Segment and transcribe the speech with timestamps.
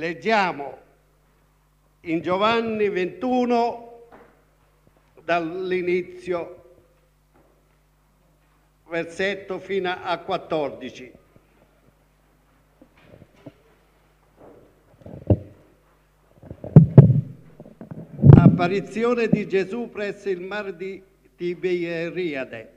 [0.00, 0.78] Leggiamo
[2.04, 4.08] in Giovanni 21
[5.22, 6.72] dall'inizio,
[8.88, 11.12] versetto fino a 14.
[18.36, 21.02] Apparizione di Gesù presso il mar di
[21.36, 22.72] Tiberiade.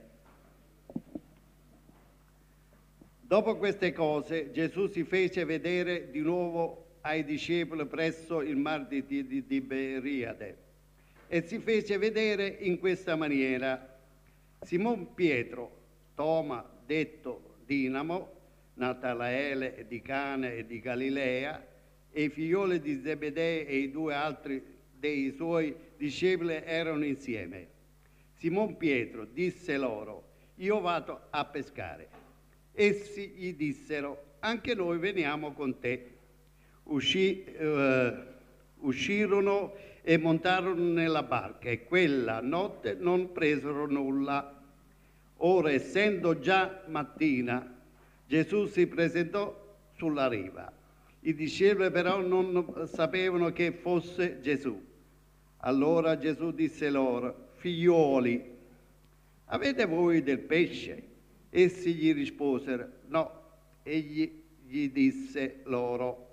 [3.21, 9.05] Dopo queste cose Gesù si fece vedere di nuovo ai discepoli presso il mar di
[9.45, 10.57] Tiberiade
[11.27, 13.99] e si fece vedere in questa maniera.
[14.61, 15.81] Simon Pietro,
[16.15, 18.31] Toma, detto Dinamo,
[18.75, 21.71] Natanaele di Cane e di Galilea,
[22.11, 27.67] e i figlioli di Zebedee e i due altri dei suoi discepoli erano insieme.
[28.35, 32.07] Simon Pietro disse loro, io vado a pescare.
[32.71, 36.12] Essi gli dissero, anche noi veniamo con te.
[36.83, 38.13] Uscì, eh,
[38.79, 44.61] uscirono e montarono nella barca e quella notte non presero nulla.
[45.37, 47.81] Ora, essendo già mattina,
[48.27, 50.71] Gesù si presentò sulla riva.
[51.21, 54.81] I discepoli però non sapevano che fosse Gesù.
[55.57, 58.43] Allora Gesù disse loro, figliuoli,
[59.45, 61.11] avete voi del pesce?
[61.49, 63.41] Essi gli risposero, no.
[63.83, 66.32] Egli gli disse loro,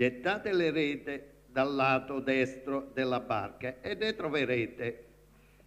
[0.00, 5.04] gettate le rete dal lato destro della barca e ne troverete.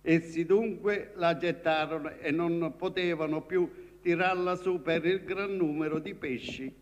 [0.02, 6.16] Essi dunque la gettarono e non potevano più tirarla su per il gran numero di
[6.16, 6.76] pesci.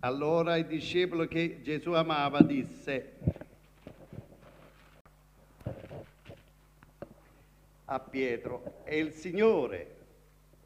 [0.00, 3.12] Allora il discepolo che Gesù amava disse
[7.84, 9.93] a Pietro, è il Signore.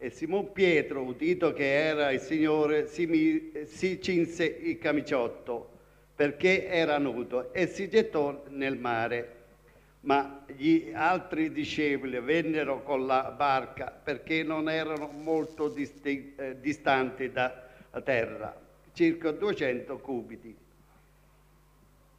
[0.01, 5.71] E Simon Pietro, udito che era il Signore, si, si cinse il camiciotto
[6.15, 9.35] perché era nudo e si gettò nel mare.
[10.03, 17.33] Ma gli altri discepoli vennero con la barca perché non erano molto disti, eh, distanti
[17.33, 17.67] da
[18.05, 18.57] terra,
[18.93, 20.57] circa 200 cubiti.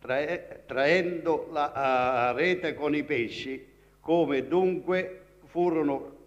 [0.01, 3.65] Trae, traendo la rete con i pesci,
[4.01, 6.18] come dunque furono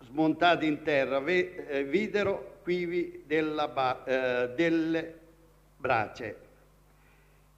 [0.00, 5.14] smontati in terra, eh, videro quivi della, eh, delle
[5.76, 6.36] brace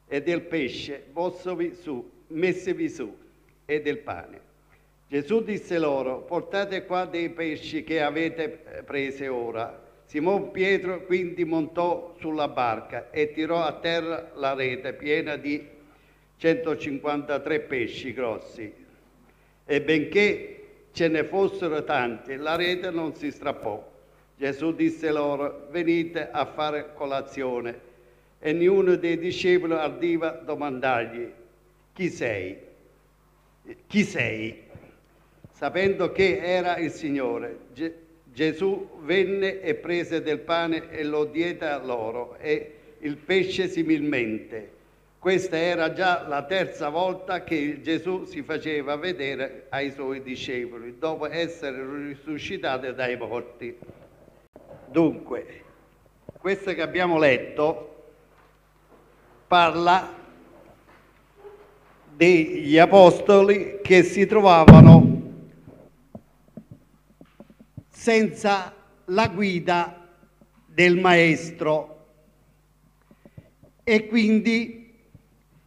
[0.07, 3.17] e del pesce mossovi su, messevi su
[3.65, 4.49] e del pane.
[5.09, 9.89] Gesù disse loro, portate qua dei pesci che avete eh, prese ora.
[10.05, 15.67] Simon Pietro quindi montò sulla barca e tirò a terra la rete piena di
[16.37, 18.73] 153 pesci grossi.
[19.65, 20.60] E benché
[20.93, 23.89] ce ne fossero tanti, la rete non si strappò.
[24.37, 27.89] Gesù disse loro, venite a fare colazione.
[28.39, 31.31] E nessuno dei discepoli ardiva domandargli,
[31.93, 32.57] chi sei?
[33.87, 34.63] Chi sei?
[35.53, 37.95] Sapendo che era il Signore, Ge-
[38.33, 44.79] Gesù venne e prese del pane e lo diede a loro e il pesce similmente.
[45.21, 51.29] Questa era già la terza volta che Gesù si faceva vedere ai suoi discepoli dopo
[51.29, 53.79] essere risuscitato dai morti.
[54.87, 55.63] Dunque,
[56.39, 58.13] questo che abbiamo letto
[59.47, 60.11] parla
[62.17, 65.23] degli apostoli che si trovavano
[67.91, 70.09] senza la guida
[70.65, 72.07] del maestro
[73.85, 74.80] e quindi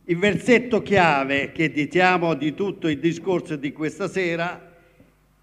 [0.05, 4.71] il versetto chiave che diciamo di tutto il discorso di questa sera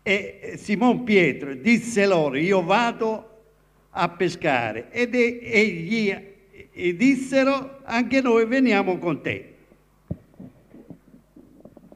[0.03, 1.54] è Simon Pietro.
[1.54, 3.28] Disse loro io vado
[3.91, 4.88] a pescare.
[4.91, 6.15] Ed egli
[6.72, 9.54] e dissero anche noi veniamo con te.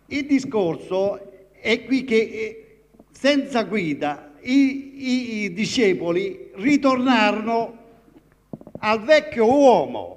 [0.06, 2.60] Il discorso è qui che
[3.10, 7.82] senza guida i, i discepoli ritornarono
[8.78, 10.13] al vecchio uomo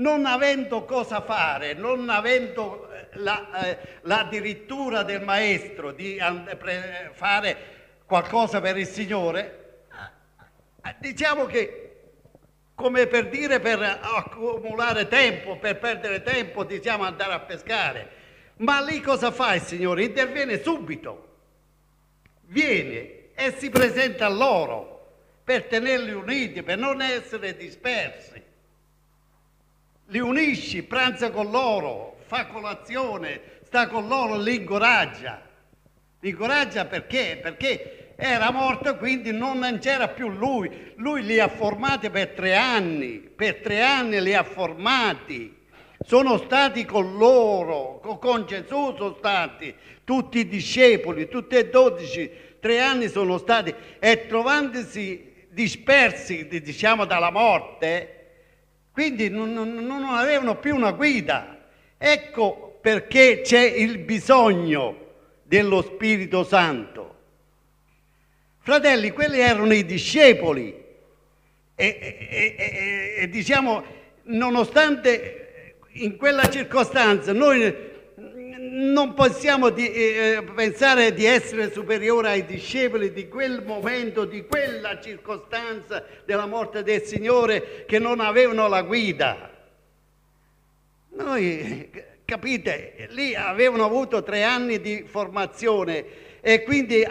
[0.00, 6.18] non avendo cosa fare, non avendo eh, la, eh, l'addirittura del maestro di
[7.12, 7.56] fare
[8.06, 9.84] qualcosa per il Signore,
[10.84, 11.86] eh, diciamo che
[12.74, 18.18] come per dire per accumulare tempo, per perdere tempo, diciamo andare a pescare.
[18.56, 20.04] Ma lì cosa fa il Signore?
[20.04, 21.28] Interviene subito,
[22.46, 24.88] viene e si presenta a loro
[25.44, 28.48] per tenerli uniti, per non essere dispersi
[30.10, 35.40] li unisci, pranza con loro, fa colazione, sta con loro, li incoraggia.
[36.20, 37.38] Li incoraggia perché?
[37.40, 40.92] Perché era morto, quindi non c'era più lui.
[40.96, 45.58] Lui li ha formati per tre anni, per tre anni li ha formati.
[46.04, 49.72] Sono stati con loro, con Gesù sono stati
[50.02, 52.28] tutti i discepoli, tutti e dodici,
[52.58, 58.19] tre anni sono stati e trovandosi dispersi, diciamo, dalla morte,
[59.00, 61.56] quindi non, non, avevano più una guida.
[61.96, 65.06] Ecco perché c'è il bisogno
[65.42, 67.14] dello Spirito Santo.
[68.58, 70.74] Fratelli, quelli erano i discepoli
[71.74, 73.82] e, e, e, e diciamo,
[74.24, 77.74] nonostante in quella circostanza noi
[78.70, 85.00] non possiamo di, eh, pensare di essere superiori ai discepoli di quel momento, di quella
[85.00, 89.50] circostanza della morte del Signore che non avevano la guida.
[91.10, 91.90] Noi,
[92.24, 97.08] capite, lì avevano avuto tre anni di formazione e quindi eh,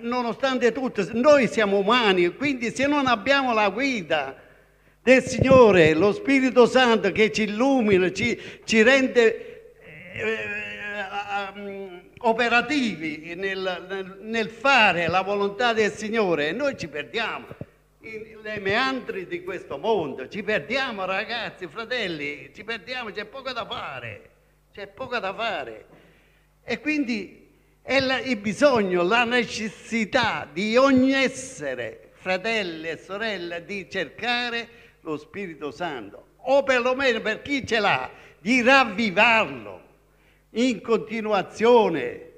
[0.00, 4.42] nonostante tutto noi siamo umani, quindi se non abbiamo la guida
[5.02, 9.72] del Signore, lo Spirito Santo che ci illumina, ci, ci rende
[10.12, 10.65] eh,
[12.18, 17.46] operativi nel, nel, nel fare la volontà del Signore, noi ci perdiamo
[18.00, 24.30] nei meandri di questo mondo, ci perdiamo ragazzi, fratelli, ci perdiamo, c'è poco da fare,
[24.72, 25.86] c'è poco da fare.
[26.62, 27.48] E quindi
[27.82, 34.68] è la, il bisogno, la necessità di ogni essere, fratelli e sorelle, di cercare
[35.00, 39.85] lo Spirito Santo, o perlomeno per chi ce l'ha, di ravvivarlo
[40.56, 42.32] in continuazione,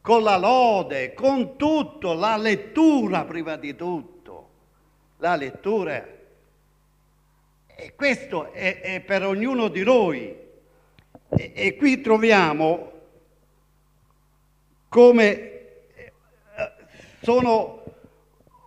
[0.00, 4.48] con la lode, con tutto, la lettura prima di tutto,
[5.18, 6.14] la lettura.
[7.66, 10.44] E questo è, è per ognuno di noi.
[11.28, 12.92] E, e qui troviamo
[14.88, 15.24] come
[15.94, 16.12] eh,
[17.22, 17.82] sono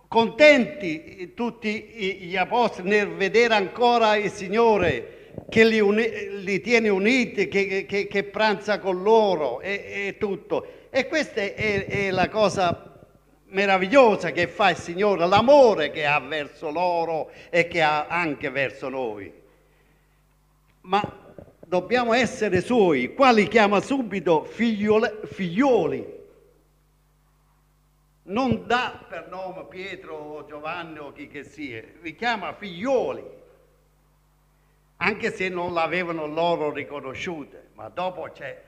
[0.08, 1.82] contenti tutti
[2.20, 8.06] gli apostoli nel vedere ancora il Signore che li, uni, li tiene uniti, che, che,
[8.06, 10.88] che, pranza con loro e, e tutto.
[10.90, 12.98] E questa è, è, la cosa
[13.46, 18.88] meravigliosa che fa il Signore, l'amore che ha verso loro e che ha anche verso
[18.88, 19.32] noi.
[20.82, 21.02] Ma
[21.66, 26.18] dobbiamo essere suoi, quali chiama subito figlioli, figlioli
[28.30, 33.22] non dà per nome Pietro o Giovanni o chi che sia, li chiama figlioli,
[35.02, 38.62] anche se non l'avevano loro riconosciute, ma dopo c'è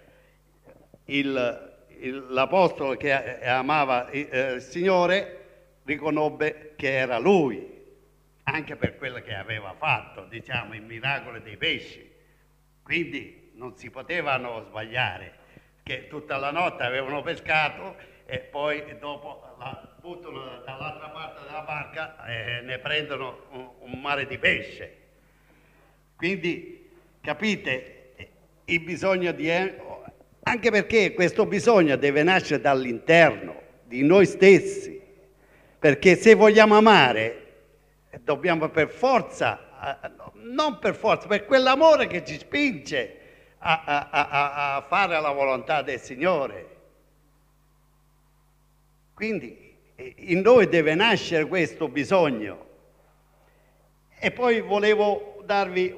[1.06, 5.40] il, il, l'apostolo che amava il Signore,
[5.84, 7.70] riconobbe che era lui,
[8.44, 12.10] anche per quello che aveva fatto, diciamo, il miracolo dei pesci.
[12.82, 15.40] Quindi non si potevano sbagliare,
[15.82, 17.94] che tutta la notte avevano pescato
[18.24, 24.26] e poi dopo la buttano dall'altra parte della barca e ne prendono un, un mare
[24.26, 25.01] di pesce.
[26.22, 26.88] Quindi
[27.20, 28.14] capite
[28.66, 29.50] il bisogno di...
[29.50, 35.02] anche perché questo bisogno deve nascere dall'interno di noi stessi,
[35.80, 37.46] perché se vogliamo amare
[38.22, 43.16] dobbiamo per forza, non per forza, per quell'amore che ci spinge
[43.58, 46.66] a, a, a, a fare la volontà del Signore.
[49.12, 49.74] Quindi
[50.18, 52.70] in noi deve nascere questo bisogno.
[54.20, 55.94] E poi volevo darvi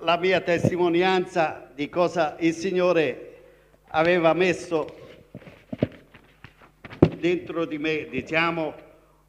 [0.00, 3.32] la mia testimonianza di cosa il Signore
[3.88, 5.02] aveva messo
[7.16, 8.74] dentro di me, diciamo,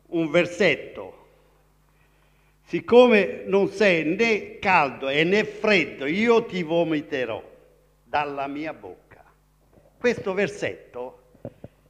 [0.08, 1.14] un versetto.
[2.66, 7.42] Siccome non sei né caldo e né freddo, io ti vomiterò
[8.04, 9.24] dalla mia bocca.
[9.98, 11.22] Questo versetto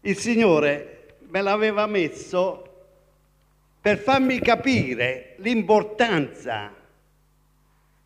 [0.02, 2.62] il Signore me l'aveva messo
[3.82, 6.74] per farmi capire l'importanza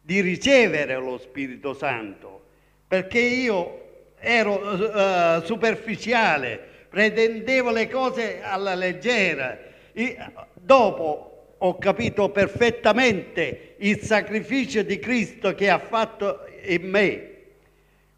[0.09, 2.41] di ricevere lo Spirito Santo,
[2.87, 9.55] perché io ero uh, superficiale, pretendevo le cose alla leggera.
[9.93, 10.17] E
[10.55, 17.29] dopo ho capito perfettamente il sacrificio di Cristo che ha fatto in me.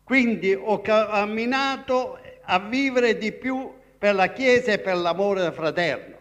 [0.05, 6.15] Quindi ho camminato a vivere di più per la Chiesa e per l'amore fraterno.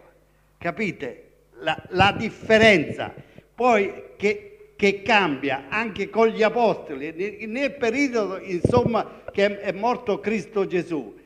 [0.58, 1.26] Capite?
[1.60, 3.14] La, la differenza.
[3.54, 4.49] Poi che,
[4.80, 7.12] che, cambia anche con gli apostoli,
[7.46, 11.18] nel periodo insomma che è morto Cristo Gesù.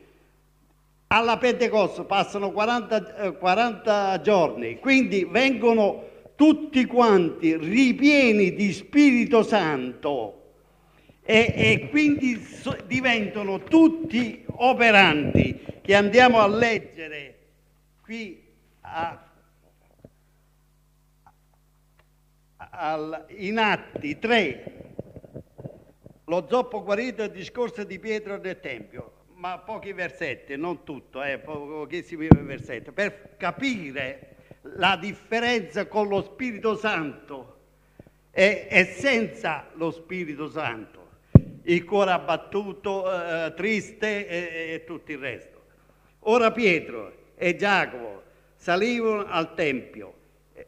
[1.07, 6.03] Alla Pentecoste passano 40, 40 giorni, quindi vengono
[6.35, 10.43] tutti quanti ripieni di Spirito Santo
[11.23, 12.45] e, e quindi
[12.87, 17.37] diventano tutti operanti che andiamo a leggere
[18.03, 18.43] qui
[18.81, 19.24] a,
[22.77, 24.73] al, in Atti 3,
[26.25, 31.23] lo zoppo guarito è il discorso di Pietro nel Tempio, ma pochi versetti, non tutto,
[31.23, 34.37] eh, pochissimi versetti, per capire
[34.77, 37.53] la differenza con lo Spirito Santo.
[38.37, 41.09] E, e senza lo Spirito Santo,
[41.63, 45.63] il cuore abbattuto, eh, triste e, e tutto il resto.
[46.27, 48.23] Ora Pietro e Giacomo
[48.57, 50.23] salivano al Tempio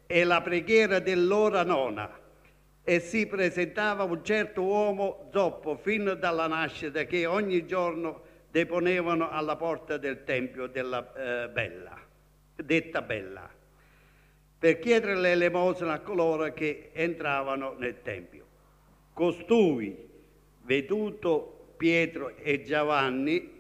[0.07, 2.11] e la preghiera dell'ora nona
[2.83, 9.57] e si presentava un certo uomo zoppo fin dalla nascita che ogni giorno deponevano alla
[9.57, 11.99] porta del Tempio della eh, Bella,
[12.55, 13.57] detta Bella
[14.59, 18.45] per chiedere l'elemosina a coloro che entravano nel Tempio.
[19.13, 19.97] Costui,
[20.63, 23.53] veduto Pietro e Giovanni,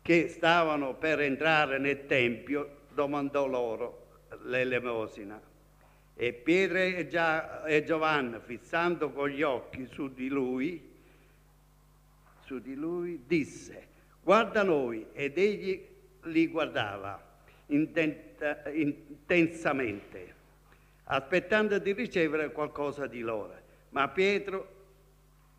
[0.00, 4.06] che stavano per entrare nel Tempio, domandò loro
[4.44, 5.40] l'elemosina.
[6.20, 6.78] E Pietro
[7.64, 10.82] e Giovanni, fissando con gli occhi su di lui,
[12.44, 13.86] su di lui, disse,
[14.20, 15.80] guarda noi, ed egli
[16.22, 17.24] li guardava
[17.66, 20.34] intensamente,
[21.04, 23.54] aspettando di ricevere qualcosa di loro.
[23.90, 24.74] Ma Pietro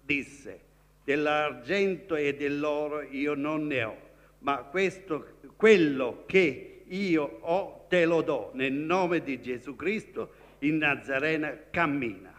[0.02, 0.60] disse,
[1.06, 3.98] dell'argento e dell'oro io non ne ho,
[4.40, 10.78] ma questo, quello che io ho te lo do nel nome di Gesù Cristo in
[10.78, 12.34] Nazarena cammina.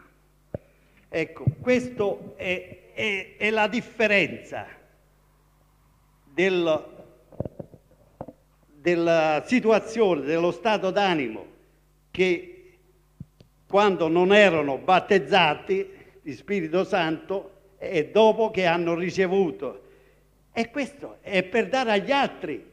[1.08, 4.66] Ecco, questa è, è, è, la differenza
[6.32, 6.86] del,
[8.74, 11.46] della situazione, dello stato d'animo
[12.10, 12.78] che
[13.66, 15.88] quando non erano battezzati
[16.22, 19.88] di Spirito Santo e dopo che hanno ricevuto.
[20.52, 22.69] E questo è per dare agli altri.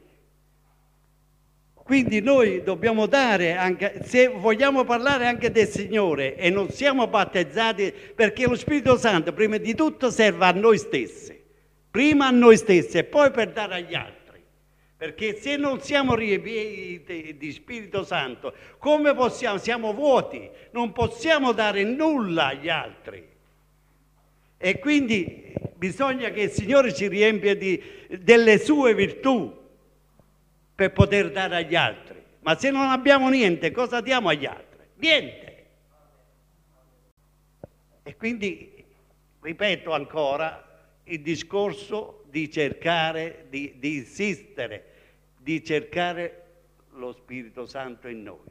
[1.87, 7.93] Quindi noi dobbiamo dare, anche, se vogliamo parlare anche del Signore e non siamo battezzati,
[8.13, 11.41] perché lo Spirito Santo prima di tutto serve a noi stessi,
[11.89, 14.43] prima a noi stessi e poi per dare agli altri.
[14.97, 19.57] Perché se non siamo riempiti di Spirito Santo, come possiamo?
[19.57, 23.25] Siamo vuoti, non possiamo dare nulla agli altri.
[24.57, 29.65] E quindi bisogna che il Signore ci riempia di, delle sue virtù
[30.77, 32.23] per poter dare agli altri.
[32.41, 34.85] Ma se non abbiamo niente, cosa diamo agli altri?
[34.97, 35.65] Niente.
[38.03, 38.85] E quindi,
[39.41, 40.63] ripeto ancora,
[41.05, 44.85] il discorso di cercare, di, di insistere,
[45.35, 46.43] di cercare
[46.91, 48.45] lo Spirito Santo in noi,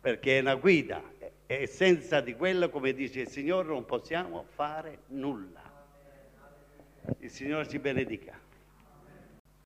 [0.00, 1.00] perché è una guida
[1.46, 5.62] e senza di quello, come dice il Signore, non possiamo fare nulla.
[7.20, 8.46] Il Signore ci benedica.